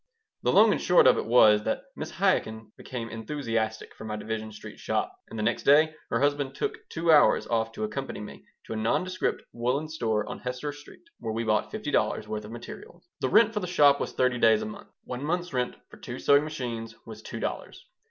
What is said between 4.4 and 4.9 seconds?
Street